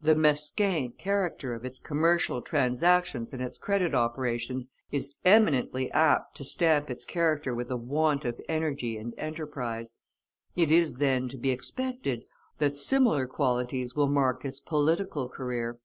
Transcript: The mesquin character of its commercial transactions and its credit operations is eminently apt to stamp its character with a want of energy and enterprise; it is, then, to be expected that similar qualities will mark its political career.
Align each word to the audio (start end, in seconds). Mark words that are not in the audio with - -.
The 0.00 0.14
mesquin 0.14 0.92
character 0.92 1.52
of 1.54 1.62
its 1.66 1.78
commercial 1.78 2.40
transactions 2.40 3.34
and 3.34 3.42
its 3.42 3.58
credit 3.58 3.94
operations 3.94 4.70
is 4.90 5.16
eminently 5.22 5.92
apt 5.92 6.34
to 6.38 6.44
stamp 6.44 6.88
its 6.88 7.04
character 7.04 7.54
with 7.54 7.70
a 7.70 7.76
want 7.76 8.24
of 8.24 8.40
energy 8.48 8.96
and 8.96 9.12
enterprise; 9.18 9.92
it 10.56 10.72
is, 10.72 10.94
then, 10.94 11.28
to 11.28 11.36
be 11.36 11.50
expected 11.50 12.24
that 12.56 12.78
similar 12.78 13.26
qualities 13.26 13.94
will 13.94 14.08
mark 14.08 14.46
its 14.46 14.60
political 14.60 15.28
career. 15.28 15.78